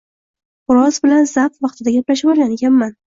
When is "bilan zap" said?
1.03-1.59